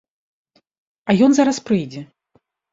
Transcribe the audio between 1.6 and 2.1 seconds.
прыйдзе.